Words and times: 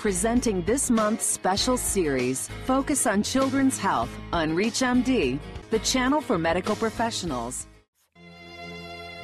presenting 0.00 0.62
this 0.62 0.90
month's 0.90 1.26
special 1.26 1.76
series, 1.76 2.48
Focus 2.64 3.06
on 3.06 3.22
Children's 3.22 3.76
Health 3.76 4.08
on 4.32 4.56
ReachMD, 4.56 5.38
the 5.68 5.78
channel 5.80 6.22
for 6.22 6.38
medical 6.38 6.74
professionals. 6.74 7.66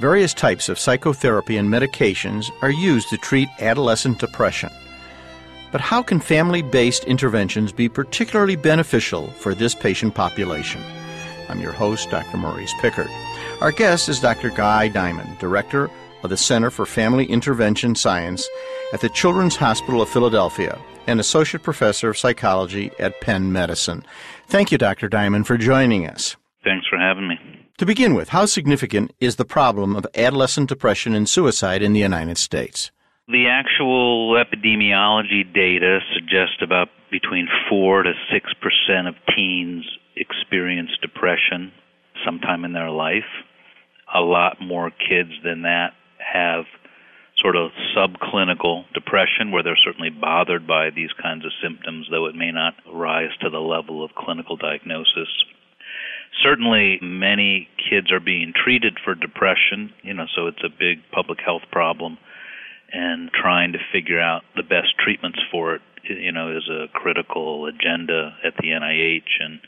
Various 0.00 0.34
types 0.34 0.68
of 0.68 0.78
psychotherapy 0.78 1.56
and 1.56 1.66
medications 1.66 2.50
are 2.60 2.70
used 2.70 3.08
to 3.08 3.16
treat 3.16 3.48
adolescent 3.58 4.18
depression. 4.18 4.68
But 5.72 5.80
how 5.80 6.02
can 6.02 6.20
family 6.20 6.60
based 6.60 7.04
interventions 7.04 7.72
be 7.72 7.88
particularly 7.88 8.56
beneficial 8.56 9.28
for 9.28 9.54
this 9.54 9.74
patient 9.74 10.14
population? 10.14 10.82
I'm 11.48 11.60
your 11.60 11.72
host, 11.72 12.10
Dr. 12.10 12.36
Maurice 12.36 12.74
Pickard. 12.82 13.08
Our 13.62 13.72
guest 13.72 14.10
is 14.10 14.20
Dr. 14.20 14.50
Guy 14.50 14.88
Diamond, 14.88 15.38
Director 15.38 15.90
of 16.22 16.28
the 16.28 16.36
Center 16.36 16.70
for 16.70 16.84
Family 16.84 17.24
Intervention 17.24 17.94
Science 17.94 18.46
at 18.96 19.02
the 19.02 19.08
Children's 19.10 19.56
Hospital 19.56 20.00
of 20.00 20.08
Philadelphia 20.08 20.80
and 21.06 21.20
Associate 21.20 21.62
Professor 21.62 22.08
of 22.08 22.16
Psychology 22.16 22.90
at 22.98 23.20
Penn 23.20 23.52
Medicine. 23.52 24.02
Thank 24.46 24.72
you, 24.72 24.78
Dr. 24.78 25.06
Diamond, 25.06 25.46
for 25.46 25.58
joining 25.58 26.06
us. 26.06 26.34
Thanks 26.64 26.86
for 26.88 26.98
having 26.98 27.28
me. 27.28 27.36
To 27.76 27.84
begin 27.84 28.14
with, 28.14 28.30
how 28.30 28.46
significant 28.46 29.12
is 29.20 29.36
the 29.36 29.44
problem 29.44 29.96
of 29.96 30.06
adolescent 30.14 30.70
depression 30.70 31.12
and 31.12 31.28
suicide 31.28 31.82
in 31.82 31.92
the 31.92 32.00
United 32.00 32.38
States? 32.38 32.90
The 33.28 33.48
actual 33.48 34.42
epidemiology 34.42 35.44
data 35.52 35.98
suggest 36.14 36.62
about 36.62 36.88
between 37.10 37.48
4 37.68 38.04
to 38.04 38.12
6% 38.32 39.08
of 39.08 39.14
teens 39.36 39.84
experience 40.16 40.92
depression 41.02 41.70
sometime 42.24 42.64
in 42.64 42.72
their 42.72 42.90
life. 42.90 43.28
A 44.14 44.20
lot 44.20 44.56
more 44.58 44.90
kids 44.90 45.32
than 45.44 45.60
that 45.64 45.92
have 46.18 46.64
sort 47.40 47.56
of 47.56 47.70
subclinical 47.94 48.84
depression 48.94 49.50
where 49.50 49.62
they're 49.62 49.78
certainly 49.84 50.10
bothered 50.10 50.66
by 50.66 50.90
these 50.90 51.10
kinds 51.22 51.44
of 51.44 51.52
symptoms, 51.62 52.08
though 52.10 52.26
it 52.26 52.34
may 52.34 52.50
not 52.50 52.74
rise 52.92 53.30
to 53.40 53.50
the 53.50 53.58
level 53.58 54.04
of 54.04 54.14
clinical 54.14 54.56
diagnosis. 54.56 55.28
Certainly, 56.42 56.98
many 57.02 57.68
kids 57.90 58.10
are 58.10 58.20
being 58.20 58.52
treated 58.54 58.98
for 59.04 59.14
depression, 59.14 59.92
you 60.02 60.14
know, 60.14 60.26
so 60.34 60.46
it's 60.46 60.64
a 60.64 60.68
big 60.68 60.98
public 61.12 61.38
health 61.44 61.62
problem, 61.70 62.18
and 62.92 63.30
trying 63.32 63.72
to 63.72 63.78
figure 63.92 64.20
out 64.20 64.42
the 64.54 64.62
best 64.62 64.96
treatments 64.98 65.38
for 65.50 65.74
it, 65.74 65.82
you 66.04 66.32
know, 66.32 66.56
is 66.56 66.68
a 66.68 66.86
critical 66.92 67.66
agenda 67.66 68.36
at 68.44 68.54
the 68.58 68.68
NIH 68.68 69.40
and 69.40 69.60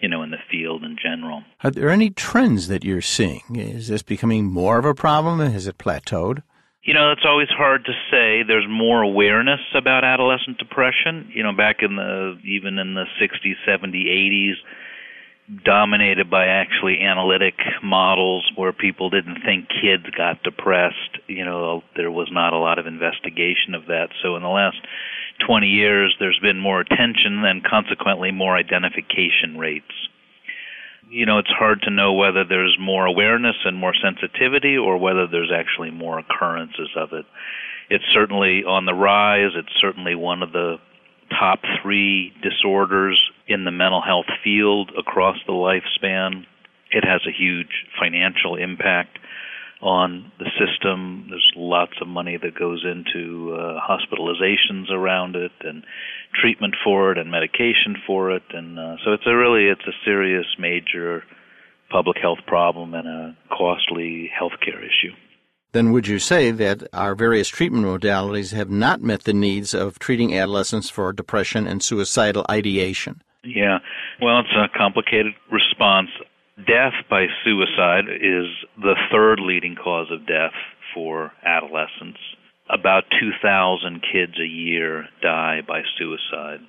you 0.00 0.08
know, 0.08 0.22
in 0.22 0.30
the 0.30 0.38
field 0.50 0.82
in 0.82 0.96
general. 1.00 1.44
Are 1.62 1.70
there 1.70 1.88
any 1.88 2.10
trends 2.10 2.66
that 2.66 2.82
you're 2.82 3.00
seeing? 3.00 3.42
Is 3.54 3.86
this 3.86 4.02
becoming 4.02 4.46
more 4.46 4.76
of 4.78 4.84
a 4.84 4.94
problem? 4.94 5.38
Has 5.38 5.68
it 5.68 5.78
plateaued? 5.78 6.42
You 6.82 6.94
know, 6.94 7.12
it's 7.12 7.24
always 7.24 7.48
hard 7.48 7.84
to 7.84 7.92
say. 8.10 8.42
There's 8.42 8.66
more 8.68 9.02
awareness 9.02 9.60
about 9.72 10.02
adolescent 10.02 10.58
depression. 10.58 11.30
You 11.32 11.44
know, 11.44 11.52
back 11.52 11.76
in 11.80 11.94
the 11.94 12.38
even 12.44 12.78
in 12.78 12.94
the 12.94 13.04
60s, 13.20 13.54
70s, 13.66 14.06
80s, 14.06 14.54
dominated 15.64 16.28
by 16.28 16.46
actually 16.46 17.00
analytic 17.00 17.54
models 17.84 18.50
where 18.56 18.72
people 18.72 19.10
didn't 19.10 19.42
think 19.44 19.68
kids 19.68 20.04
got 20.16 20.42
depressed. 20.42 21.18
You 21.28 21.44
know, 21.44 21.82
there 21.94 22.10
was 22.10 22.28
not 22.32 22.52
a 22.52 22.58
lot 22.58 22.80
of 22.80 22.86
investigation 22.88 23.74
of 23.74 23.86
that. 23.86 24.08
So 24.20 24.34
in 24.34 24.42
the 24.42 24.48
last 24.48 24.78
20 25.46 25.68
years, 25.68 26.16
there's 26.18 26.38
been 26.40 26.58
more 26.58 26.80
attention 26.80 27.44
and 27.44 27.62
consequently 27.62 28.32
more 28.32 28.56
identification 28.56 29.56
rates. 29.56 29.94
You 31.12 31.26
know, 31.26 31.38
it's 31.38 31.50
hard 31.50 31.82
to 31.82 31.90
know 31.90 32.14
whether 32.14 32.42
there's 32.42 32.74
more 32.80 33.04
awareness 33.04 33.56
and 33.66 33.76
more 33.76 33.92
sensitivity 33.92 34.78
or 34.78 34.96
whether 34.96 35.26
there's 35.26 35.52
actually 35.54 35.90
more 35.90 36.18
occurrences 36.18 36.88
of 36.96 37.12
it. 37.12 37.26
It's 37.90 38.04
certainly 38.14 38.64
on 38.64 38.86
the 38.86 38.94
rise. 38.94 39.50
It's 39.54 39.78
certainly 39.78 40.14
one 40.14 40.42
of 40.42 40.52
the 40.52 40.76
top 41.38 41.60
three 41.82 42.32
disorders 42.42 43.20
in 43.46 43.64
the 43.64 43.70
mental 43.70 44.00
health 44.00 44.24
field 44.42 44.90
across 44.98 45.36
the 45.46 45.52
lifespan. 45.52 46.46
It 46.90 47.04
has 47.04 47.20
a 47.26 47.30
huge 47.30 47.84
financial 48.00 48.56
impact 48.56 49.18
on 49.82 50.30
the 50.38 50.46
system. 50.58 51.26
There's 51.28 51.52
lots 51.56 51.92
of 52.00 52.08
money 52.08 52.38
that 52.40 52.58
goes 52.58 52.84
into 52.84 53.54
uh, 53.54 53.80
hospitalizations 53.80 54.90
around 54.90 55.36
it 55.36 55.52
and 55.60 55.84
treatment 56.40 56.76
for 56.82 57.12
it 57.12 57.18
and 57.18 57.30
medication 57.30 57.96
for 58.06 58.30
it, 58.30 58.44
and 58.50 58.78
uh, 58.78 58.96
so 59.04 59.12
it's 59.12 59.26
a 59.26 59.36
really 59.36 59.66
it's 59.66 59.86
a 59.86 60.04
serious 60.04 60.46
major 60.58 61.24
public 61.90 62.16
health 62.22 62.38
problem 62.46 62.94
and 62.94 63.06
a 63.06 63.36
costly 63.50 64.30
healthcare 64.40 64.78
issue. 64.78 65.12
Then 65.72 65.92
would 65.92 66.06
you 66.06 66.18
say 66.18 66.50
that 66.50 66.86
our 66.92 67.14
various 67.14 67.48
treatment 67.48 67.86
modalities 67.86 68.52
have 68.52 68.70
not 68.70 69.02
met 69.02 69.24
the 69.24 69.32
needs 69.32 69.74
of 69.74 69.98
treating 69.98 70.36
adolescents 70.36 70.90
for 70.90 71.12
depression 71.12 71.66
and 71.66 71.82
suicidal 71.82 72.44
ideation? 72.50 73.22
Yeah, 73.42 73.78
well, 74.20 74.40
it's 74.40 74.54
a 74.54 74.68
complicated 74.78 75.32
response. 75.50 76.10
Death 76.66 76.92
by 77.08 77.26
suicide 77.44 78.04
is 78.08 78.46
the 78.76 78.94
third 79.10 79.40
leading 79.40 79.74
cause 79.74 80.10
of 80.10 80.26
death 80.26 80.52
for 80.94 81.32
adolescents. 81.44 82.20
About 82.68 83.04
2,000 83.18 84.02
kids 84.02 84.38
a 84.38 84.46
year 84.46 85.08
die 85.22 85.62
by 85.66 85.82
suicide. 85.98 86.60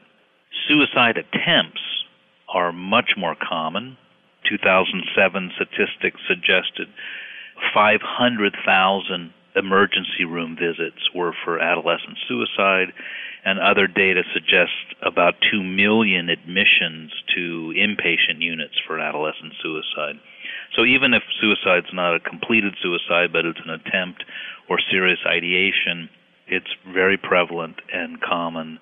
Suicide 0.68 1.18
attempts 1.18 1.82
are 2.48 2.72
much 2.72 3.12
more 3.18 3.36
common. 3.36 3.98
2007 4.50 5.52
statistics 5.56 6.22
suggested 6.28 6.88
500,000 7.74 9.34
emergency 9.56 10.26
room 10.26 10.56
visits 10.60 11.02
were 11.14 11.34
for 11.44 11.60
adolescent 11.60 12.18
suicide 12.28 12.94
and 13.46 13.60
other 13.60 13.88
data 13.88 14.24
suggest 14.34 14.72
about 15.02 15.36
2 15.52 15.62
million 15.62 16.30
admissions 16.30 17.12
to 17.36 17.74
inpatient 17.76 18.40
units 18.40 18.76
for 18.88 19.00
adolescent 19.00 19.54
suicide. 19.62 20.16
So 20.76 20.86
even 20.86 21.14
if 21.14 21.24
suicide's 21.42 21.94
not 21.94 22.16
a 22.16 22.20
completed 22.20 22.74
suicide, 22.82 23.34
but 23.34 23.46
it's 23.46 23.60
an 23.66 23.72
attempt 23.72 24.24
or 24.70 24.80
serious 24.90 25.20
ideation, 25.28 26.10
it's 26.48 26.74
very 26.94 27.18
prevalent 27.18 27.76
and 27.92 28.22
common 28.22 28.80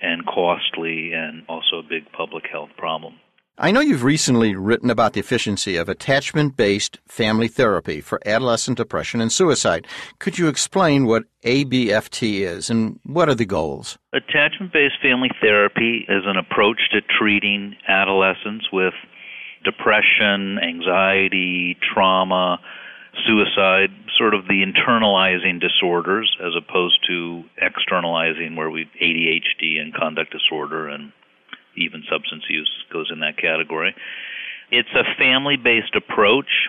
and 0.00 0.26
costly 0.26 1.12
and 1.12 1.42
also 1.48 1.78
a 1.78 1.82
big 1.82 2.10
public 2.12 2.44
health 2.50 2.70
problem. 2.76 3.14
I 3.58 3.70
know 3.70 3.80
you've 3.80 4.02
recently 4.02 4.56
written 4.56 4.88
about 4.88 5.12
the 5.12 5.20
efficiency 5.20 5.76
of 5.76 5.90
attachment 5.90 6.56
based 6.56 6.98
family 7.06 7.48
therapy 7.48 8.00
for 8.00 8.18
adolescent 8.24 8.78
depression 8.78 9.20
and 9.20 9.30
suicide. 9.30 9.86
Could 10.20 10.38
you 10.38 10.48
explain 10.48 11.04
what 11.04 11.24
ABFT 11.44 12.40
is 12.40 12.70
and 12.70 12.98
what 13.04 13.28
are 13.28 13.34
the 13.34 13.44
goals? 13.44 13.98
Attachment 14.14 14.72
based 14.72 14.94
family 15.02 15.28
therapy 15.42 16.06
is 16.08 16.22
an 16.24 16.38
approach 16.38 16.80
to 16.92 17.02
treating 17.02 17.76
adolescents 17.86 18.68
with 18.72 18.94
depression, 19.64 20.58
anxiety, 20.58 21.76
trauma, 21.92 22.58
suicide, 23.26 23.90
sort 24.16 24.32
of 24.32 24.46
the 24.46 24.64
internalizing 24.64 25.60
disorders 25.60 26.34
as 26.40 26.52
opposed 26.56 26.98
to 27.06 27.44
externalizing 27.60 28.56
where 28.56 28.70
we 28.70 28.86
ADHD 29.02 29.78
and 29.78 29.92
conduct 29.92 30.32
disorder 30.32 30.88
and 30.88 31.12
even 31.76 32.02
substance 32.10 32.44
use 32.48 32.70
goes 32.92 33.10
in 33.12 33.20
that 33.20 33.36
category. 33.36 33.94
It's 34.70 34.92
a 34.94 35.04
family 35.18 35.56
based 35.56 35.94
approach. 35.94 36.68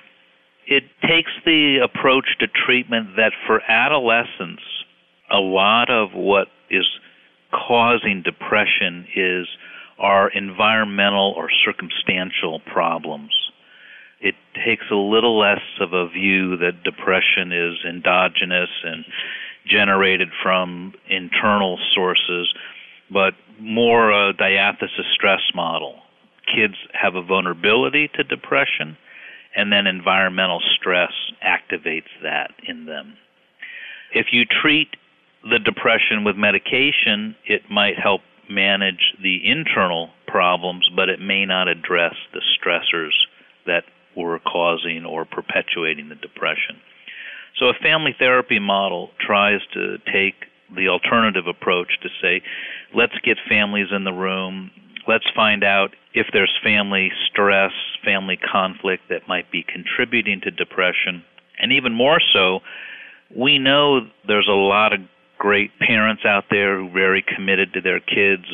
It 0.68 0.84
takes 1.02 1.32
the 1.46 1.80
approach 1.84 2.26
to 2.40 2.48
treatment 2.48 3.16
that 3.18 3.34
for 3.48 3.62
adolescents, 3.62 4.64
a 5.32 5.40
lot 5.40 5.90
of 5.90 6.14
what 6.14 6.48
is 6.70 6.86
causing 7.52 8.22
depression 8.24 9.08
is 9.16 9.48
our 10.00 10.30
environmental 10.30 11.34
or 11.38 11.50
circumstantial 11.66 12.60
problems. 12.72 13.32
It 14.20 14.36
takes 14.66 14.86
a 14.92 14.96
little 14.96 15.38
less 15.38 15.62
of 15.80 15.94
a 15.94 16.08
view 16.08 16.58
that 16.58 16.84
depression 16.84 17.52
is 17.52 17.76
endogenous 17.88 18.70
and 18.84 19.06
generated 19.66 20.30
from 20.42 20.94
internal 21.10 21.78
sources, 21.94 22.54
but 23.12 23.34
more 23.60 24.12
a 24.12 24.34
diathesis 24.34 25.06
stress 25.14 25.42
model. 25.56 25.96
Kids 26.54 26.76
have 26.94 27.16
a 27.16 27.22
vulnerability 27.22 28.10
to 28.16 28.24
depression, 28.24 28.98
and 29.56 29.72
then 29.72 29.88
environmental 29.88 30.62
stress 30.76 31.12
activates 31.44 32.10
that 32.22 32.52
in 32.68 32.86
them. 32.86 33.16
If 34.14 34.28
you 34.32 34.46
treat 34.46 34.90
the 35.44 35.60
depression 35.60 36.24
with 36.24 36.36
medication, 36.36 37.36
it 37.46 37.64
might 37.70 37.98
help 37.98 38.22
manage 38.50 39.14
the 39.22 39.40
internal 39.44 40.10
problems, 40.28 40.90
but 40.96 41.10
it 41.10 41.20
may 41.20 41.46
not 41.46 41.68
address 41.68 42.16
the 42.34 42.42
stressors 42.58 43.14
that 43.66 43.84
were 44.16 44.40
causing 44.40 45.06
or 45.06 45.26
perpetuating 45.26 46.10
the 46.10 46.16
depression. 46.16 46.78
So, 47.60 47.68
a 47.68 47.74
family 47.74 48.16
therapy 48.18 48.60
model 48.60 49.12
tries 49.20 49.62
to 49.74 49.98
take 50.12 50.36
the 50.76 50.88
alternative 50.88 51.48
approach 51.48 52.00
to 52.02 52.10
say, 52.22 52.42
let's 52.96 53.18
get 53.24 53.38
families 53.48 53.88
in 53.92 54.04
the 54.04 54.14
room, 54.14 54.72
let's 55.08 55.30
find 55.36 55.64
out 55.64 55.92
if 56.14 56.28
there's 56.34 56.54
family 56.64 57.12
stress, 57.30 57.72
family 58.04 58.38
conflict 58.38 59.04
that 59.10 59.28
might 59.28 59.52
be 59.52 59.64
contributing 59.64 60.42
to 60.42 60.52
depression. 60.52 61.24
And 61.60 61.72
even 61.72 61.94
more 61.94 62.20
so, 62.34 62.60
we 63.36 63.60
know 63.60 64.02
there's 64.28 64.48
a 64.48 64.52
lot 64.52 64.94
of 64.94 65.00
great 65.38 65.72
parents 65.80 66.24
out 66.26 66.46
there 66.50 66.78
who 66.78 66.88
are 66.88 66.94
very 66.94 67.24
committed 67.36 67.74
to 67.74 67.82
their 67.82 68.00
kids, 68.00 68.46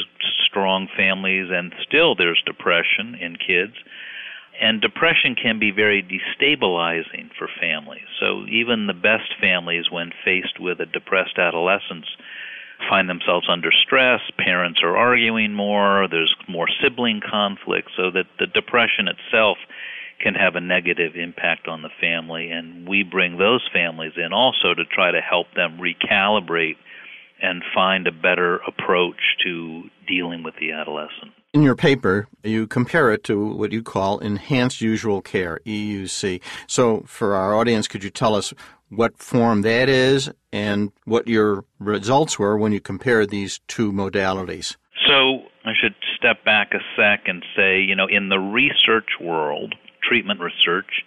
strong 0.45 0.87
families, 0.97 1.49
and 1.51 1.73
still 1.87 2.15
there's 2.15 2.41
depression 2.45 3.15
in 3.19 3.35
kids. 3.35 3.73
And 4.61 4.81
depression 4.81 5.35
can 5.35 5.57
be 5.57 5.71
very 5.71 6.03
destabilizing 6.03 7.29
for 7.37 7.47
families. 7.61 8.07
So 8.19 8.45
even 8.47 8.87
the 8.87 8.93
best 8.93 9.33
families, 9.39 9.85
when 9.89 10.11
faced 10.25 10.59
with 10.59 10.81
a 10.81 10.85
depressed 10.85 11.37
adolescence, 11.37 12.07
find 12.89 13.09
themselves 13.09 13.47
under 13.49 13.71
stress. 13.71 14.19
Parents 14.37 14.81
are 14.83 14.97
arguing 14.97 15.53
more. 15.53 16.07
There's 16.09 16.35
more 16.47 16.67
sibling 16.81 17.21
conflict. 17.21 17.89
So 17.95 18.11
that 18.11 18.25
the 18.37 18.47
depression 18.47 19.07
itself 19.07 19.57
can 20.19 20.35
have 20.35 20.55
a 20.55 20.61
negative 20.61 21.15
impact 21.15 21.69
on 21.69 21.81
the 21.81 21.89
family. 22.01 22.51
And 22.51 22.87
we 22.87 23.03
bring 23.03 23.37
those 23.37 23.67
families 23.71 24.13
in 24.17 24.33
also 24.33 24.73
to 24.73 24.83
try 24.83 25.11
to 25.11 25.21
help 25.21 25.47
them 25.55 25.79
recalibrate 25.79 26.75
and 27.41 27.63
find 27.73 28.07
a 28.07 28.11
better 28.11 28.57
approach 28.67 29.37
to 29.45 29.83
dealing 30.05 30.43
with 30.43 30.55
the 30.59 30.73
adolescent. 30.73 31.31
In 31.51 31.63
your 31.63 31.75
paper, 31.75 32.27
you 32.43 32.67
compare 32.67 33.09
it 33.11 33.23
to 33.23 33.43
what 33.43 33.71
you 33.71 33.81
call 33.81 34.19
enhanced 34.19 34.81
usual 34.81 35.19
care, 35.19 35.59
EUC. 35.65 36.43
So, 36.67 37.01
for 37.07 37.33
our 37.33 37.55
audience, 37.55 37.87
could 37.87 38.03
you 38.03 38.11
tell 38.11 38.35
us 38.35 38.53
what 38.89 39.17
form 39.17 39.63
that 39.63 39.89
is 39.89 40.29
and 40.53 40.91
what 41.05 41.27
your 41.27 41.65
results 41.79 42.37
were 42.37 42.55
when 42.55 42.71
you 42.71 42.79
compared 42.79 43.31
these 43.31 43.61
two 43.67 43.91
modalities? 43.91 44.75
So, 45.07 45.39
I 45.65 45.71
should 45.73 45.95
step 46.15 46.45
back 46.45 46.75
a 46.75 46.81
sec 46.95 47.27
and 47.27 47.43
say, 47.55 47.81
you 47.81 47.95
know, 47.95 48.05
in 48.07 48.29
the 48.29 48.37
research 48.37 49.09
world, 49.19 49.73
treatment 50.07 50.39
research, 50.39 51.03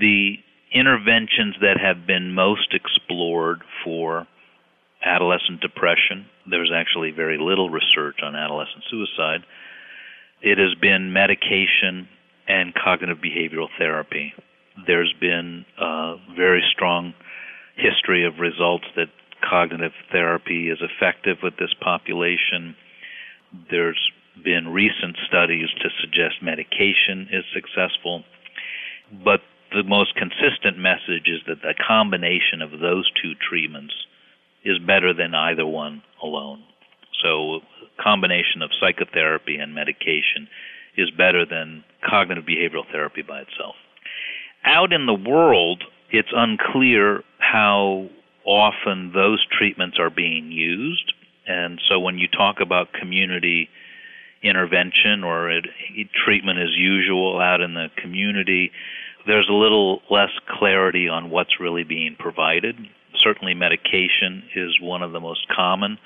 the 0.00 0.36
interventions 0.72 1.56
that 1.60 1.76
have 1.78 2.06
been 2.06 2.32
most 2.32 2.72
explored 2.72 3.60
for 3.84 4.26
adolescent 5.08 5.60
depression, 5.60 6.26
there's 6.48 6.70
actually 6.74 7.10
very 7.10 7.38
little 7.38 7.70
research 7.70 8.20
on 8.22 8.36
adolescent 8.36 8.84
suicide. 8.90 9.40
It 10.42 10.58
has 10.58 10.74
been 10.80 11.12
medication 11.12 12.08
and 12.46 12.74
cognitive 12.74 13.18
behavioral 13.18 13.68
therapy. 13.78 14.32
There's 14.86 15.14
been 15.20 15.64
a 15.80 16.16
very 16.36 16.62
strong 16.72 17.14
history 17.76 18.24
of 18.24 18.38
results 18.38 18.84
that 18.96 19.08
cognitive 19.48 19.92
therapy 20.12 20.68
is 20.68 20.78
effective 20.80 21.38
with 21.42 21.54
this 21.58 21.74
population. 21.80 22.76
There's 23.70 24.00
been 24.44 24.68
recent 24.68 25.16
studies 25.26 25.68
to 25.82 25.88
suggest 26.00 26.42
medication 26.42 27.28
is 27.32 27.44
successful. 27.52 28.24
But 29.24 29.40
the 29.72 29.82
most 29.82 30.14
consistent 30.14 30.78
message 30.78 31.28
is 31.28 31.40
that 31.46 31.62
the 31.62 31.74
combination 31.74 32.62
of 32.62 32.70
those 32.80 33.10
two 33.20 33.32
treatments 33.34 33.94
is 34.68 34.78
better 34.86 35.14
than 35.14 35.34
either 35.34 35.66
one 35.66 36.02
alone. 36.22 36.62
So, 37.22 37.60
combination 38.00 38.62
of 38.62 38.70
psychotherapy 38.78 39.56
and 39.56 39.74
medication 39.74 40.48
is 40.96 41.10
better 41.10 41.44
than 41.44 41.84
cognitive 42.08 42.44
behavioral 42.44 42.84
therapy 42.92 43.22
by 43.22 43.40
itself. 43.40 43.74
Out 44.64 44.92
in 44.92 45.06
the 45.06 45.14
world, 45.14 45.82
it's 46.10 46.28
unclear 46.32 47.22
how 47.38 48.08
often 48.44 49.12
those 49.14 49.44
treatments 49.50 49.98
are 49.98 50.10
being 50.10 50.52
used. 50.52 51.12
And 51.46 51.80
so 51.88 51.98
when 51.98 52.18
you 52.18 52.28
talk 52.28 52.56
about 52.60 52.92
community 52.92 53.68
intervention 54.42 55.24
or 55.24 55.50
it, 55.50 55.66
treatment 56.24 56.58
as 56.58 56.70
usual 56.76 57.40
out 57.40 57.60
in 57.60 57.74
the 57.74 57.88
community, 57.96 58.70
there's 59.26 59.48
a 59.48 59.54
little 59.54 60.00
less 60.10 60.30
clarity 60.58 61.08
on 61.08 61.30
what's 61.30 61.60
really 61.60 61.84
being 61.84 62.16
provided. 62.18 62.76
Certainly, 63.22 63.54
medication 63.54 64.44
is 64.54 64.78
one 64.80 65.02
of 65.02 65.12
the 65.12 65.20
most 65.20 65.46
common 65.48 65.98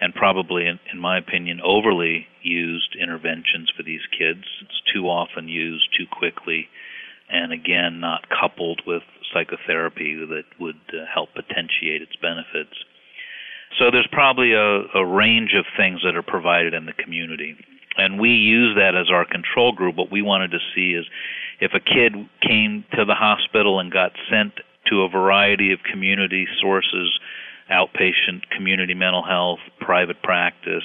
and 0.00 0.14
probably, 0.14 0.66
in, 0.66 0.78
in 0.92 0.98
my 0.98 1.18
opinion, 1.18 1.60
overly 1.64 2.26
used 2.42 2.96
interventions 3.00 3.72
for 3.76 3.82
these 3.82 4.02
kids. 4.16 4.44
It's 4.62 4.82
too 4.92 5.08
often 5.08 5.48
used 5.48 5.88
too 5.96 6.06
quickly, 6.10 6.68
and 7.30 7.52
again, 7.52 8.00
not 8.00 8.26
coupled 8.28 8.82
with 8.86 9.02
psychotherapy 9.32 10.14
that 10.14 10.44
would 10.60 10.80
uh, 10.92 11.04
help 11.12 11.30
potentiate 11.34 12.02
its 12.02 12.16
benefits. 12.20 12.76
So 13.78 13.90
there's 13.90 14.08
probably 14.12 14.52
a, 14.52 14.82
a 14.94 15.04
range 15.04 15.54
of 15.56 15.64
things 15.76 16.00
that 16.04 16.16
are 16.16 16.22
provided 16.22 16.74
in 16.74 16.86
the 16.86 16.92
community. 16.92 17.56
And 17.96 18.20
we 18.20 18.30
use 18.30 18.76
that 18.76 18.94
as 18.94 19.10
our 19.10 19.24
control 19.24 19.72
group. 19.72 19.96
What 19.96 20.10
we 20.10 20.22
wanted 20.22 20.50
to 20.50 20.58
see 20.74 20.94
is 20.94 21.06
if 21.60 21.72
a 21.74 21.80
kid 21.80 22.14
came 22.46 22.84
to 22.92 23.04
the 23.04 23.14
hospital 23.14 23.80
and 23.80 23.92
got 23.92 24.12
sent 24.30 24.52
to 24.86 25.02
a 25.02 25.08
variety 25.08 25.72
of 25.72 25.80
community 25.82 26.46
sources, 26.60 27.18
outpatient, 27.70 28.48
community 28.50 28.94
mental 28.94 29.22
health, 29.22 29.60
private 29.80 30.22
practice, 30.22 30.84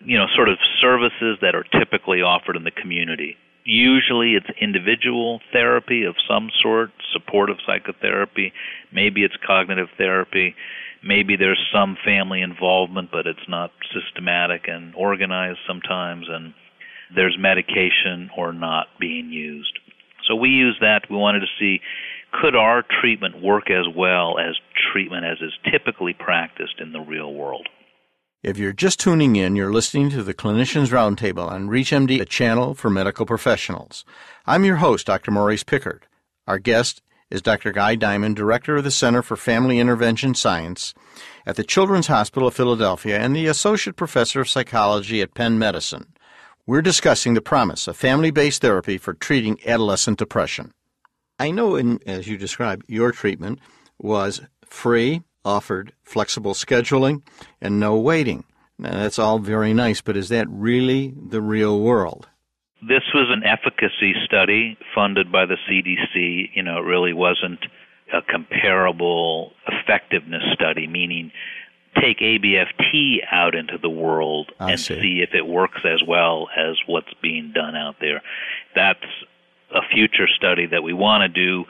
you 0.00 0.18
know, 0.18 0.26
sort 0.34 0.48
of 0.48 0.58
services 0.80 1.38
that 1.40 1.54
are 1.54 1.64
typically 1.78 2.22
offered 2.22 2.56
in 2.56 2.64
the 2.64 2.70
community. 2.70 3.36
Usually 3.64 4.34
it's 4.34 4.46
individual 4.60 5.40
therapy 5.52 6.04
of 6.04 6.14
some 6.28 6.50
sort, 6.62 6.90
supportive 7.12 7.56
psychotherapy, 7.66 8.52
maybe 8.92 9.24
it's 9.24 9.36
cognitive 9.46 9.88
therapy, 9.96 10.54
maybe 11.02 11.36
there's 11.36 11.64
some 11.72 11.96
family 12.04 12.42
involvement, 12.42 13.10
but 13.10 13.26
it's 13.26 13.48
not 13.48 13.70
systematic 13.94 14.68
and 14.68 14.94
organized 14.94 15.60
sometimes, 15.66 16.26
and 16.28 16.52
there's 17.14 17.36
medication 17.38 18.30
or 18.36 18.52
not 18.52 18.88
being 19.00 19.30
used. 19.30 19.78
So 20.28 20.34
we 20.34 20.48
use 20.48 20.76
that. 20.80 21.02
We 21.10 21.16
wanted 21.16 21.40
to 21.40 21.46
see 21.58 21.80
could 22.40 22.56
our 22.56 22.84
treatment 23.00 23.42
work 23.42 23.70
as 23.70 23.86
well 23.94 24.38
as 24.38 24.54
treatment 24.92 25.24
as 25.24 25.38
is 25.40 25.52
typically 25.70 26.14
practiced 26.14 26.80
in 26.80 26.92
the 26.92 27.00
real 27.00 27.32
world. 27.32 27.68
If 28.42 28.58
you're 28.58 28.72
just 28.72 29.00
tuning 29.00 29.36
in, 29.36 29.56
you're 29.56 29.72
listening 29.72 30.10
to 30.10 30.22
the 30.22 30.34
Clinicians 30.34 30.88
Roundtable 30.88 31.50
on 31.50 31.68
ReachMD, 31.68 32.20
a 32.20 32.26
channel 32.26 32.74
for 32.74 32.90
medical 32.90 33.24
professionals. 33.24 34.04
I'm 34.46 34.64
your 34.64 34.76
host, 34.76 35.06
Dr. 35.06 35.30
Maurice 35.30 35.64
Pickard. 35.64 36.06
Our 36.46 36.58
guest 36.58 37.00
is 37.30 37.40
Dr. 37.40 37.72
Guy 37.72 37.94
Diamond, 37.94 38.36
Director 38.36 38.76
of 38.76 38.84
the 38.84 38.90
Center 38.90 39.22
for 39.22 39.36
Family 39.36 39.78
Intervention 39.78 40.34
Science 40.34 40.92
at 41.46 41.56
the 41.56 41.64
Children's 41.64 42.08
Hospital 42.08 42.48
of 42.48 42.54
Philadelphia 42.54 43.18
and 43.18 43.34
the 43.34 43.46
Associate 43.46 43.96
Professor 43.96 44.42
of 44.42 44.48
Psychology 44.48 45.22
at 45.22 45.34
Penn 45.34 45.58
Medicine. 45.58 46.12
We're 46.66 46.82
discussing 46.82 47.34
the 47.34 47.40
promise 47.40 47.88
of 47.88 47.96
family 47.96 48.30
based 48.30 48.60
therapy 48.60 48.98
for 48.98 49.14
treating 49.14 49.58
adolescent 49.66 50.18
depression. 50.18 50.72
I 51.44 51.50
know, 51.50 51.76
in, 51.76 52.00
as 52.06 52.26
you 52.26 52.38
described, 52.38 52.86
your 52.88 53.12
treatment 53.12 53.58
was 53.98 54.40
free, 54.64 55.24
offered 55.44 55.92
flexible 56.02 56.54
scheduling, 56.54 57.20
and 57.60 57.78
no 57.78 57.98
waiting. 57.98 58.44
Now, 58.78 58.92
that's 58.92 59.18
all 59.18 59.38
very 59.38 59.74
nice, 59.74 60.00
but 60.00 60.16
is 60.16 60.30
that 60.30 60.46
really 60.48 61.12
the 61.14 61.42
real 61.42 61.78
world? 61.80 62.28
This 62.80 63.02
was 63.12 63.28
an 63.30 63.42
efficacy 63.44 64.14
study 64.24 64.78
funded 64.94 65.30
by 65.30 65.44
the 65.44 65.58
CDC. 65.68 66.48
You 66.54 66.62
know, 66.62 66.78
it 66.78 66.86
really 66.86 67.12
wasn't 67.12 67.60
a 68.10 68.22
comparable 68.22 69.52
effectiveness 69.68 70.44
study, 70.54 70.86
meaning 70.86 71.30
take 72.00 72.20
ABFT 72.20 73.18
out 73.30 73.54
into 73.54 73.76
the 73.76 73.90
world 73.90 74.50
I 74.58 74.70
and 74.72 74.80
see. 74.80 74.98
see 74.98 75.22
if 75.22 75.34
it 75.34 75.46
works 75.46 75.82
as 75.84 76.02
well 76.08 76.48
as 76.56 76.76
what's 76.86 77.12
being 77.20 77.52
done 77.54 77.76
out 77.76 77.96
there. 78.00 78.22
That's 78.74 79.04
a 79.74 79.82
future 79.92 80.28
study 80.36 80.66
that 80.66 80.82
we 80.82 80.92
want 80.92 81.22
to 81.22 81.28
do, 81.28 81.64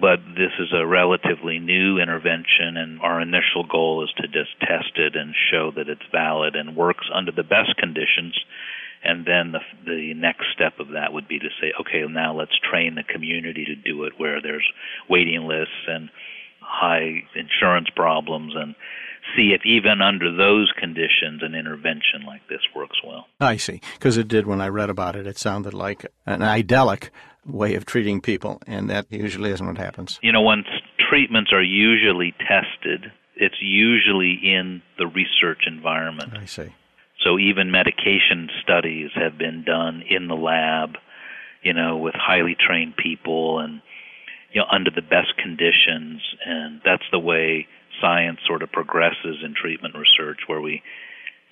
but 0.00 0.18
this 0.34 0.52
is 0.58 0.72
a 0.72 0.86
relatively 0.86 1.58
new 1.58 1.98
intervention, 1.98 2.76
and 2.76 3.00
our 3.00 3.20
initial 3.20 3.64
goal 3.70 4.02
is 4.02 4.10
to 4.16 4.26
just 4.26 4.58
test 4.60 4.96
it 4.96 5.14
and 5.14 5.34
show 5.50 5.70
that 5.76 5.88
it's 5.88 6.02
valid 6.10 6.56
and 6.56 6.76
works 6.76 7.06
under 7.14 7.32
the 7.32 7.42
best 7.42 7.76
conditions. 7.78 8.38
And 9.04 9.24
then 9.24 9.52
the 9.52 9.60
the 9.84 10.14
next 10.14 10.46
step 10.52 10.80
of 10.80 10.88
that 10.88 11.12
would 11.12 11.28
be 11.28 11.38
to 11.38 11.48
say, 11.60 11.72
okay, 11.80 12.02
now 12.10 12.36
let's 12.36 12.58
train 12.58 12.96
the 12.96 13.04
community 13.04 13.64
to 13.66 13.76
do 13.76 14.04
it, 14.04 14.14
where 14.18 14.42
there's 14.42 14.66
waiting 15.08 15.46
lists 15.46 15.86
and 15.86 16.10
high 16.60 17.22
insurance 17.34 17.88
problems 17.94 18.54
and 18.56 18.74
see 19.36 19.52
if 19.54 19.64
even 19.64 20.00
under 20.00 20.34
those 20.34 20.72
conditions 20.78 21.42
an 21.42 21.54
intervention 21.54 22.22
like 22.26 22.46
this 22.48 22.60
works 22.74 22.98
well. 23.04 23.26
I 23.40 23.56
see. 23.56 23.80
Because 23.94 24.16
it 24.16 24.28
did 24.28 24.46
when 24.46 24.60
I 24.60 24.68
read 24.68 24.90
about 24.90 25.16
it. 25.16 25.26
It 25.26 25.38
sounded 25.38 25.74
like 25.74 26.06
an 26.26 26.42
idyllic 26.42 27.10
way 27.46 27.74
of 27.74 27.86
treating 27.86 28.20
people, 28.20 28.60
and 28.66 28.90
that 28.90 29.06
usually 29.10 29.50
isn't 29.50 29.66
what 29.66 29.78
happens. 29.78 30.18
You 30.22 30.32
know, 30.32 30.42
when 30.42 30.64
treatments 31.10 31.52
are 31.52 31.62
usually 31.62 32.34
tested, 32.38 33.12
it's 33.36 33.60
usually 33.60 34.38
in 34.42 34.82
the 34.98 35.06
research 35.06 35.64
environment. 35.66 36.36
I 36.36 36.44
see. 36.46 36.74
So 37.24 37.38
even 37.38 37.70
medication 37.70 38.48
studies 38.62 39.10
have 39.14 39.38
been 39.38 39.64
done 39.64 40.02
in 40.08 40.28
the 40.28 40.34
lab, 40.34 40.96
you 41.62 41.72
know, 41.72 41.96
with 41.96 42.14
highly 42.14 42.56
trained 42.58 42.96
people 42.96 43.58
and 43.58 43.82
you 44.52 44.60
know 44.60 44.66
under 44.70 44.90
the 44.90 45.02
best 45.02 45.36
conditions 45.36 46.22
and 46.44 46.80
that's 46.84 47.04
the 47.12 47.18
way 47.18 47.66
science 48.00 48.38
sort 48.46 48.62
of 48.62 48.72
progresses 48.72 49.36
in 49.44 49.54
treatment 49.54 49.94
research 49.94 50.40
where 50.46 50.60
we 50.60 50.82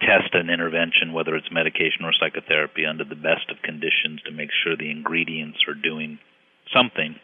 test 0.01 0.35
an 0.35 0.51
intervention 0.51 1.13
whether 1.13 1.35
it's 1.35 1.51
medication 1.51 2.05
or 2.05 2.13
psychotherapy 2.13 2.85
under 2.85 3.05
the 3.05 3.15
best 3.15 3.51
of 3.51 3.63
conditions 3.63 4.21
to 4.25 4.31
make 4.31 4.51
sure 4.63 4.77
the 4.77 4.91
ingredients 4.91 5.59
are 5.67 5.75
doing 5.75 6.19
something 6.73 7.17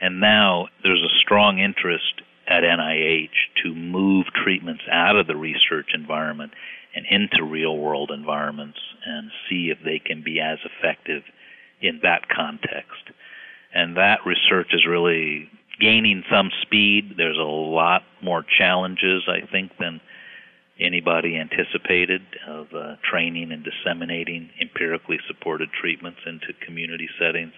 and 0.00 0.20
now 0.20 0.66
there's 0.82 1.02
a 1.02 1.18
strong 1.20 1.58
interest 1.58 2.22
at 2.48 2.64
NIH 2.64 3.30
to 3.62 3.72
move 3.72 4.26
treatments 4.44 4.82
out 4.90 5.16
of 5.16 5.28
the 5.28 5.36
research 5.36 5.90
environment 5.94 6.52
and 6.94 7.06
into 7.08 7.44
real 7.44 7.76
world 7.78 8.10
environments 8.10 8.78
and 9.06 9.30
see 9.48 9.70
if 9.70 9.78
they 9.84 9.98
can 9.98 10.22
be 10.22 10.40
as 10.40 10.58
effective 10.64 11.22
in 11.80 12.00
that 12.02 12.28
context. 12.28 13.10
And 13.72 13.96
that 13.96 14.26
research 14.26 14.68
is 14.72 14.84
really 14.86 15.48
gaining 15.80 16.24
some 16.30 16.50
speed. 16.60 17.14
There's 17.16 17.38
a 17.38 17.42
lot 17.42 18.02
more 18.20 18.44
challenges, 18.58 19.22
I 19.28 19.46
think, 19.50 19.72
than 19.78 20.00
anybody 20.84 21.38
anticipated 21.38 22.22
of 22.46 22.66
uh, 22.74 22.96
training 23.08 23.52
and 23.52 23.64
disseminating 23.64 24.50
empirically 24.60 25.18
supported 25.28 25.70
treatments 25.80 26.20
into 26.26 26.48
community 26.66 27.08
settings. 27.18 27.52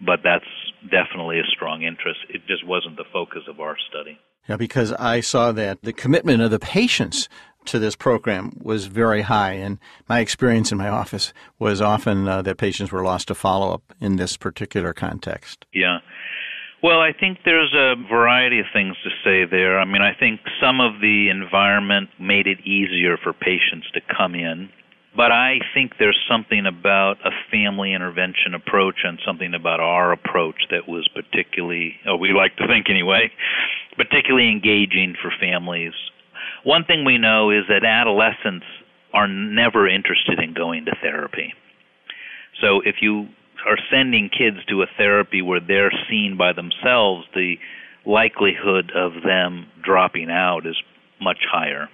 But 0.00 0.20
that's 0.24 0.44
definitely 0.90 1.40
a 1.40 1.46
strong 1.54 1.82
interest. 1.82 2.20
It 2.28 2.46
just 2.46 2.66
wasn't 2.66 2.96
the 2.96 3.04
focus 3.12 3.42
of 3.48 3.60
our 3.60 3.76
study. 3.90 4.18
Yeah, 4.48 4.56
because 4.56 4.92
I 4.92 5.20
saw 5.20 5.52
that 5.52 5.82
the 5.82 5.92
commitment 5.92 6.42
of 6.42 6.50
the 6.50 6.58
patients 6.58 7.28
to 7.66 7.78
this 7.78 7.94
program 7.94 8.56
was 8.62 8.86
very 8.86 9.22
high, 9.22 9.52
and 9.52 9.78
my 10.08 10.20
experience 10.20 10.72
in 10.72 10.78
my 10.78 10.88
office 10.88 11.32
was 11.58 11.80
often 11.80 12.26
uh, 12.26 12.42
that 12.42 12.56
patients 12.56 12.90
were 12.90 13.04
lost 13.04 13.28
to 13.28 13.34
follow 13.34 13.72
up 13.72 13.82
in 14.00 14.16
this 14.16 14.36
particular 14.36 14.94
context. 14.94 15.66
Yeah. 15.72 15.98
Well, 16.82 17.00
I 17.00 17.12
think 17.12 17.38
there's 17.44 17.74
a 17.74 17.94
variety 18.08 18.58
of 18.58 18.66
things 18.72 18.96
to 19.04 19.10
say 19.22 19.44
there. 19.44 19.78
I 19.78 19.84
mean, 19.84 20.00
I 20.00 20.14
think 20.14 20.40
some 20.62 20.80
of 20.80 21.00
the 21.00 21.28
environment 21.28 22.08
made 22.18 22.46
it 22.46 22.60
easier 22.66 23.18
for 23.18 23.34
patients 23.34 23.90
to 23.92 24.00
come 24.00 24.34
in, 24.34 24.70
but 25.14 25.30
I 25.30 25.58
think 25.74 25.92
there's 25.98 26.18
something 26.30 26.64
about 26.64 27.18
a 27.24 27.30
family 27.50 27.92
intervention 27.92 28.54
approach 28.54 29.04
and 29.04 29.18
something 29.26 29.52
about 29.52 29.80
our 29.80 30.12
approach 30.12 30.68
that 30.70 30.88
was 30.88 31.06
particularly, 31.14 31.96
or 32.06 32.18
we 32.18 32.32
like 32.32 32.56
to 32.56 32.66
think 32.66 32.88
anyway, 32.88 33.30
particularly 33.96 34.50
engaging 34.50 35.16
for 35.20 35.30
families 35.38 35.92
one 36.64 36.84
thing 36.84 37.04
we 37.04 37.18
know 37.18 37.50
is 37.50 37.64
that 37.68 37.84
adolescents 37.84 38.66
are 39.12 39.26
never 39.26 39.88
interested 39.88 40.38
in 40.38 40.54
going 40.54 40.84
to 40.84 40.92
therapy. 41.00 41.54
So 42.60 42.80
if 42.84 42.96
you 43.00 43.28
are 43.66 43.78
sending 43.90 44.28
kids 44.28 44.58
to 44.68 44.82
a 44.82 44.86
therapy 44.96 45.42
where 45.42 45.60
they're 45.60 45.92
seen 46.08 46.36
by 46.36 46.52
themselves, 46.52 47.26
the 47.34 47.56
likelihood 48.06 48.92
of 48.94 49.22
them 49.24 49.66
dropping 49.82 50.30
out 50.30 50.66
is 50.66 50.76
much 51.20 51.40
higher. 51.50 51.88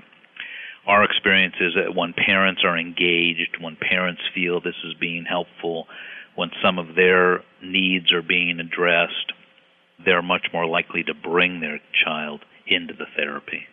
Our 0.86 1.02
experience 1.02 1.56
is 1.60 1.74
that 1.74 1.96
when 1.96 2.12
parents 2.12 2.62
are 2.64 2.78
engaged, 2.78 3.56
when 3.60 3.76
parents 3.76 4.22
feel 4.34 4.60
this 4.60 4.76
is 4.84 4.94
being 4.94 5.24
helpful, 5.24 5.88
when 6.36 6.50
some 6.62 6.78
of 6.78 6.94
their 6.94 7.42
needs 7.62 8.12
are 8.12 8.22
being 8.22 8.60
addressed, 8.60 9.32
they're 10.04 10.22
much 10.22 10.46
more 10.52 10.66
likely 10.66 11.02
to 11.04 11.14
bring 11.14 11.60
their 11.60 11.80
child 12.04 12.44
into 12.66 12.94
the 12.94 13.06
therapy. 13.16 13.64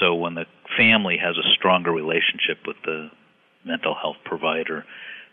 So 0.00 0.14
when 0.14 0.34
the 0.34 0.44
family 0.76 1.16
has 1.16 1.38
a 1.38 1.54
stronger 1.54 1.90
relationship 1.90 2.58
with 2.66 2.76
the 2.84 3.10
mental 3.64 3.94
health 3.94 4.16
provider, 4.24 4.84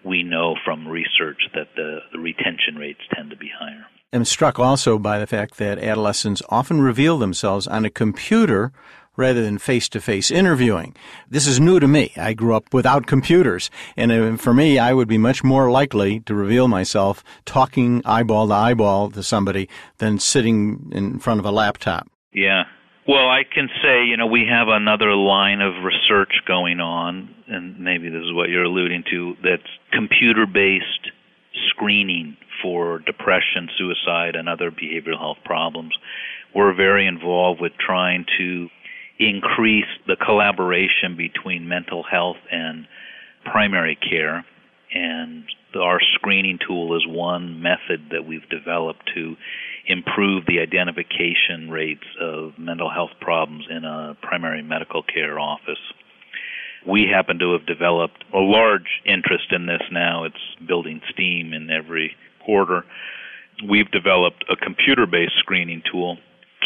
we 0.06 0.24
know 0.24 0.56
from 0.64 0.88
research 0.88 1.42
that 1.54 1.70
the, 1.76 2.00
the 2.12 2.20
retention 2.20 2.76
rates 2.78 3.02
tend 3.14 3.30
to 3.30 3.38
be 3.38 3.50
higher. 3.58 3.86
I'm 4.12 4.26
struck 4.26 4.60
also 4.60 5.00
by 5.00 5.18
the 5.18 5.28
fact 5.28 5.58
that 5.58 5.80
adolescents 5.80 6.42
often 6.50 6.82
reveal 6.82 7.18
themselves 7.18 7.66
on 7.66 7.84
a 7.84 7.90
computer 7.90 8.72
rather 9.16 9.44
than 9.44 9.58
face 9.58 9.90
to 9.90 10.02
face 10.02 10.32
interviewing. 10.32 10.96
This 11.30 11.48
is 11.48 11.60
new 11.60 11.80
to 11.80 11.88
me. 11.88 12.12
I 12.18 12.34
grew 12.34 12.56
up 12.56 12.74
without 12.74 13.06
computers. 13.06 13.70
And 13.96 14.12
uh, 14.12 14.38
for 14.38 14.54
me, 14.54 14.80
I 14.80 14.94
would 14.94 15.08
be 15.08 15.18
much 15.18 15.44
more 15.44 15.72
likely 15.72 16.20
to 16.22 16.34
reveal 16.34 16.68
myself 16.68 17.24
talking 17.46 18.02
eyeball 18.06 18.48
to 18.48 18.54
eyeball 18.54 19.12
to 19.12 19.24
somebody 19.24 19.70
than 19.98 20.20
sitting 20.20 20.90
in 20.92 21.20
front 21.20 21.40
of 21.40 21.46
a 21.46 21.52
laptop. 21.52 22.08
Yeah. 22.32 22.64
Well, 23.06 23.28
I 23.28 23.44
can 23.44 23.68
say, 23.84 24.06
you 24.06 24.16
know, 24.16 24.28
we 24.28 24.48
have 24.50 24.70
another 24.70 25.14
line 25.14 25.60
of 25.60 25.84
research 25.84 26.32
going 26.48 26.80
on, 26.80 27.36
and 27.48 27.78
maybe 27.80 28.08
this 28.10 28.24
is 28.24 28.34
what 28.34 28.48
you're 28.48 28.64
alluding 28.64 29.04
to, 29.12 29.34
that's 29.44 29.68
computer 29.92 30.46
based 30.46 31.12
screening 31.70 32.38
for 32.62 33.00
depression, 33.00 33.68
suicide, 33.78 34.38
and 34.38 34.48
other 34.48 34.72
behavioral 34.72 35.20
health 35.20 35.40
problems. 35.44 35.94
We're 36.56 36.74
very 36.74 37.06
involved 37.06 37.60
with 37.60 37.74
trying 37.78 38.26
to 38.38 38.70
increase 39.20 39.92
the 40.08 40.16
collaboration 40.16 41.18
between 41.18 41.68
mental 41.68 42.04
health 42.04 42.38
and 42.52 42.88
primary 43.44 43.98
care. 43.98 44.46
And 44.94 45.44
our 45.76 46.00
screening 46.16 46.60
tool 46.66 46.96
is 46.96 47.06
one 47.06 47.62
method 47.62 48.12
that 48.12 48.26
we've 48.26 48.48
developed 48.50 49.10
to 49.16 49.36
improve 49.86 50.46
the 50.46 50.60
identification 50.60 51.70
rates 51.70 52.06
of 52.20 52.58
mental 52.58 52.90
health 52.90 53.12
problems 53.20 53.66
in 53.70 53.84
a 53.84 54.16
primary 54.22 54.62
medical 54.62 55.04
care 55.04 55.40
office. 55.40 55.80
We 56.88 57.08
happen 57.14 57.40
to 57.40 57.54
have 57.54 57.66
developed 57.66 58.24
a 58.34 58.40
large 58.40 59.02
interest 59.06 59.52
in 59.52 59.66
this 59.66 59.82
now. 59.92 60.26
It's 60.26 60.36
building 60.68 61.02
steam 61.10 61.54
in 61.54 61.70
every 61.70 62.16
quarter. 62.46 62.86
We've 63.68 63.90
developed 63.92 64.46
a 64.50 64.56
computer 64.56 65.06
based 65.06 65.38
screening 65.40 65.82
tool. 65.90 66.18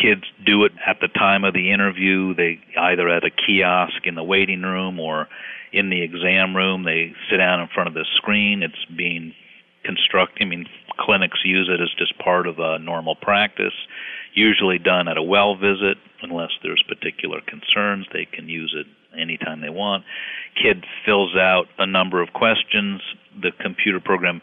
Kids 0.01 0.23
do 0.45 0.63
it 0.65 0.71
at 0.85 0.99
the 1.01 1.07
time 1.07 1.43
of 1.43 1.53
the 1.53 1.71
interview. 1.71 2.33
They 2.35 2.59
either 2.79 3.09
at 3.09 3.23
a 3.23 3.31
kiosk 3.31 4.05
in 4.05 4.15
the 4.15 4.23
waiting 4.23 4.61
room 4.61 4.99
or 4.99 5.27
in 5.71 5.89
the 5.89 6.01
exam 6.01 6.55
room. 6.55 6.83
They 6.83 7.13
sit 7.29 7.37
down 7.37 7.59
in 7.59 7.67
front 7.73 7.87
of 7.87 7.93
the 7.93 8.05
screen. 8.15 8.63
It's 8.63 8.85
being 8.95 9.33
constructed. 9.87 10.43
I 10.43 10.45
mean, 10.45 10.65
clinics 10.99 11.39
use 11.45 11.69
it 11.71 11.81
as 11.81 11.89
just 11.97 12.17
part 12.19 12.47
of 12.47 12.59
a 12.59 12.77
normal 12.79 13.15
practice, 13.15 13.73
usually 14.33 14.77
done 14.77 15.07
at 15.07 15.17
a 15.17 15.23
well 15.23 15.55
visit, 15.55 15.97
unless 16.21 16.51
there's 16.61 16.83
particular 16.87 17.39
concerns. 17.47 18.05
They 18.11 18.25
can 18.25 18.49
use 18.49 18.75
it 18.77 18.87
anytime 19.17 19.61
they 19.61 19.69
want. 19.69 20.03
Kid 20.61 20.85
fills 21.05 21.35
out 21.35 21.65
a 21.77 21.87
number 21.87 22.21
of 22.21 22.33
questions. 22.33 23.01
The 23.41 23.51
computer 23.61 23.99
program 23.99 24.41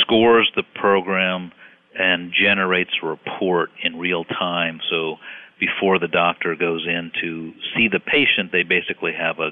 scores 0.00 0.50
the 0.54 0.62
program 0.74 1.52
and 1.98 2.32
generates 2.32 2.90
a 3.02 3.06
report 3.06 3.70
in 3.82 3.98
real 3.98 4.24
time. 4.24 4.80
So 4.90 5.16
before 5.58 5.98
the 5.98 6.08
doctor 6.08 6.54
goes 6.54 6.86
in 6.86 7.10
to 7.22 7.52
see 7.74 7.88
the 7.88 8.00
patient, 8.00 8.52
they 8.52 8.62
basically 8.62 9.12
have 9.18 9.38
a, 9.38 9.50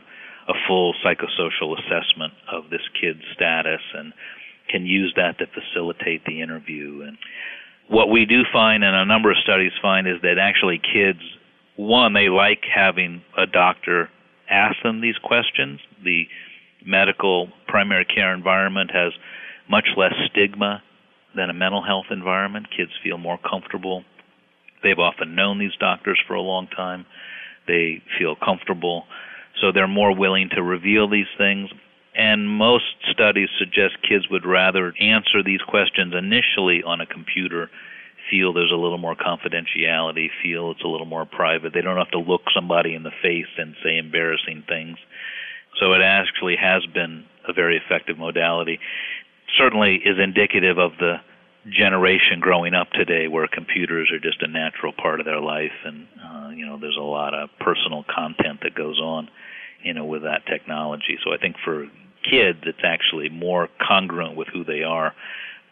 a 0.48 0.54
full 0.68 0.94
psychosocial 1.04 1.78
assessment 1.78 2.34
of 2.52 2.68
this 2.70 2.82
kid's 3.00 3.22
status 3.34 3.80
and 3.94 4.12
can 4.68 4.86
use 4.86 5.12
that 5.16 5.38
to 5.38 5.46
facilitate 5.46 6.24
the 6.24 6.40
interview. 6.40 7.02
And 7.06 7.18
what 7.88 8.10
we 8.10 8.24
do 8.24 8.42
find, 8.52 8.82
and 8.82 8.96
a 8.96 9.04
number 9.04 9.30
of 9.30 9.36
studies 9.38 9.72
find, 9.82 10.06
is 10.06 10.20
that 10.22 10.38
actually 10.38 10.78
kids, 10.78 11.20
one, 11.76 12.12
they 12.12 12.28
like 12.28 12.62
having 12.72 13.22
a 13.36 13.46
doctor 13.46 14.08
ask 14.48 14.76
them 14.82 15.00
these 15.00 15.18
questions. 15.22 15.80
The 16.02 16.26
medical 16.84 17.48
primary 17.66 18.04
care 18.04 18.34
environment 18.34 18.90
has 18.92 19.12
much 19.68 19.86
less 19.96 20.12
stigma 20.30 20.82
than 21.34 21.50
a 21.50 21.54
mental 21.54 21.82
health 21.82 22.06
environment. 22.10 22.66
Kids 22.76 22.92
feel 23.02 23.18
more 23.18 23.38
comfortable. 23.38 24.04
They've 24.82 24.98
often 24.98 25.34
known 25.34 25.58
these 25.58 25.74
doctors 25.80 26.20
for 26.26 26.34
a 26.34 26.42
long 26.42 26.68
time. 26.68 27.06
They 27.66 28.02
feel 28.18 28.36
comfortable. 28.36 29.04
So 29.60 29.72
they're 29.72 29.88
more 29.88 30.14
willing 30.14 30.50
to 30.54 30.62
reveal 30.62 31.08
these 31.08 31.30
things. 31.38 31.70
And 32.14 32.48
most 32.48 32.84
studies 33.10 33.48
suggest 33.58 33.96
kids 34.08 34.28
would 34.30 34.46
rather 34.46 34.94
answer 35.00 35.42
these 35.42 35.60
questions 35.62 36.14
initially 36.16 36.82
on 36.82 37.00
a 37.00 37.06
computer, 37.06 37.70
feel 38.30 38.52
there's 38.52 38.72
a 38.72 38.76
little 38.76 38.98
more 38.98 39.16
confidentiality, 39.16 40.28
feel 40.42 40.70
it's 40.70 40.84
a 40.84 40.88
little 40.88 41.06
more 41.06 41.26
private. 41.26 41.72
They 41.74 41.80
don't 41.80 41.98
have 41.98 42.12
to 42.12 42.20
look 42.20 42.42
somebody 42.54 42.94
in 42.94 43.02
the 43.02 43.10
face 43.22 43.50
and 43.58 43.74
say 43.82 43.98
embarrassing 43.98 44.64
things. 44.68 44.96
So 45.80 45.92
it 45.92 46.02
actually 46.02 46.56
has 46.56 46.86
been 46.86 47.24
a 47.48 47.52
very 47.52 47.76
effective 47.76 48.16
modality. 48.16 48.78
Certainly 49.58 50.02
is 50.04 50.18
indicative 50.22 50.78
of 50.78 50.92
the 50.98 51.16
generation 51.70 52.40
growing 52.40 52.74
up 52.74 52.90
today 52.92 53.26
where 53.26 53.48
computers 53.48 54.10
are 54.12 54.18
just 54.18 54.42
a 54.42 54.48
natural 54.48 54.92
part 54.92 55.18
of 55.18 55.26
their 55.26 55.40
life 55.40 55.72
and 55.84 56.06
uh, 56.22 56.50
you 56.50 56.66
know 56.66 56.78
there's 56.78 56.98
a 56.98 57.02
lot 57.02 57.32
of 57.32 57.48
personal 57.58 58.04
content 58.14 58.60
that 58.62 58.74
goes 58.74 59.00
on 59.00 59.30
you 59.82 59.94
know 59.94 60.04
with 60.04 60.22
that 60.22 60.44
technology 60.44 61.16
so 61.24 61.32
i 61.32 61.38
think 61.38 61.56
for 61.64 61.88
kids, 62.28 62.58
that's 62.64 62.84
actually 62.84 63.28
more 63.28 63.68
congruent 63.86 64.36
with 64.36 64.48
who 64.48 64.64
they 64.64 64.82
are, 64.82 65.14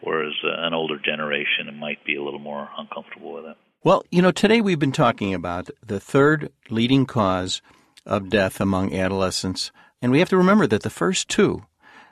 whereas 0.01 0.33
uh, 0.43 0.65
an 0.65 0.73
older 0.73 0.97
generation 1.03 1.73
might 1.79 2.03
be 2.05 2.15
a 2.15 2.23
little 2.23 2.39
more 2.39 2.69
uncomfortable 2.77 3.33
with 3.33 3.45
it. 3.45 3.57
Well, 3.83 4.03
you 4.11 4.21
know, 4.21 4.31
today 4.31 4.61
we've 4.61 4.79
been 4.79 4.91
talking 4.93 5.33
about 5.33 5.69
the 5.85 5.99
third 5.99 6.51
leading 6.69 7.05
cause 7.05 7.61
of 8.05 8.29
death 8.29 8.61
among 8.61 8.95
adolescents, 8.95 9.71
and 10.01 10.11
we 10.11 10.19
have 10.19 10.29
to 10.29 10.37
remember 10.37 10.67
that 10.67 10.83
the 10.83 10.89
first 10.89 11.27
two 11.27 11.65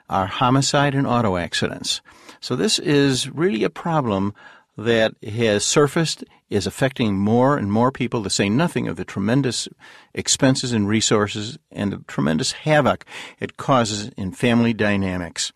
are 0.08 0.26
homicide 0.26 0.94
and 0.94 1.06
auto 1.06 1.36
accidents. 1.36 2.02
So 2.40 2.56
this 2.56 2.78
is 2.78 3.30
really 3.30 3.64
a 3.64 3.70
problem 3.70 4.34
that 4.76 5.14
has 5.22 5.64
surfaced 5.64 6.24
is 6.48 6.66
affecting 6.66 7.16
more 7.16 7.56
and 7.56 7.72
more 7.72 7.90
people, 7.90 8.22
to 8.22 8.30
say 8.30 8.48
nothing 8.48 8.88
of 8.88 8.96
the 8.96 9.04
tremendous 9.04 9.68
expenses 10.14 10.72
and 10.72 10.88
resources 10.88 11.58
and 11.70 11.92
the 11.92 11.98
tremendous 12.06 12.52
havoc 12.52 13.04
it 13.40 13.56
causes 13.56 14.10
in 14.16 14.32
family 14.32 14.72
dynamics. 14.72 15.52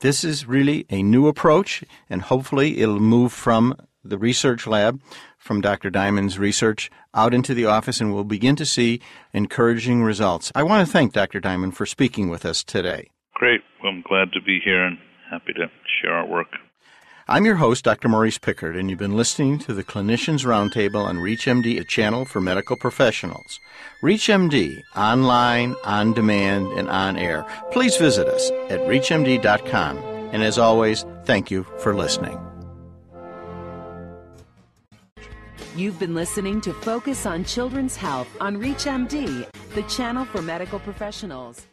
This 0.00 0.22
is 0.22 0.46
really 0.46 0.86
a 0.90 1.02
new 1.02 1.26
approach, 1.26 1.82
and 2.08 2.22
hopefully 2.22 2.78
it'll 2.78 3.00
move 3.00 3.32
from 3.32 3.74
the 4.04 4.18
research 4.18 4.66
lab 4.66 5.00
from 5.36 5.60
Dr. 5.60 5.90
Diamond's 5.90 6.38
research 6.38 6.90
out 7.14 7.34
into 7.34 7.54
the 7.54 7.64
office 7.64 8.00
and 8.00 8.14
we'll 8.14 8.24
begin 8.24 8.56
to 8.56 8.66
see 8.66 9.00
encouraging 9.32 10.02
results. 10.02 10.52
I 10.54 10.62
want 10.62 10.86
to 10.86 10.92
thank 10.92 11.12
Dr. 11.12 11.40
Diamond 11.40 11.76
for 11.76 11.86
speaking 11.86 12.28
with 12.28 12.44
us 12.44 12.62
today. 12.62 13.10
Great. 13.34 13.60
Well, 13.82 13.92
I'm 13.92 14.02
glad 14.02 14.32
to 14.32 14.40
be 14.40 14.60
here 14.64 14.84
and 14.84 14.98
happy 15.30 15.52
to 15.54 15.66
share 16.00 16.12
our 16.12 16.26
work. 16.26 16.48
I'm 17.30 17.44
your 17.44 17.56
host, 17.56 17.84
Dr. 17.84 18.08
Maurice 18.08 18.38
Pickard, 18.38 18.74
and 18.74 18.88
you've 18.88 18.98
been 18.98 19.14
listening 19.14 19.58
to 19.58 19.74
the 19.74 19.84
Clinicians 19.84 20.46
Roundtable 20.46 21.04
on 21.04 21.18
ReachMD, 21.18 21.78
a 21.78 21.84
channel 21.84 22.24
for 22.24 22.40
medical 22.40 22.74
professionals. 22.74 23.60
ReachMD, 24.02 24.82
online, 24.96 25.76
on 25.84 26.14
demand, 26.14 26.68
and 26.68 26.88
on 26.88 27.18
air. 27.18 27.44
Please 27.70 27.98
visit 27.98 28.28
us 28.28 28.50
at 28.70 28.80
ReachMD.com. 28.80 29.98
And 30.32 30.42
as 30.42 30.56
always, 30.56 31.04
thank 31.26 31.50
you 31.50 31.64
for 31.80 31.94
listening. 31.94 32.40
You've 35.76 35.98
been 35.98 36.14
listening 36.14 36.62
to 36.62 36.72
Focus 36.72 37.26
on 37.26 37.44
Children's 37.44 37.94
Health 37.94 38.28
on 38.40 38.56
ReachMD, 38.56 39.46
the 39.74 39.82
channel 39.82 40.24
for 40.24 40.40
medical 40.40 40.78
professionals. 40.78 41.68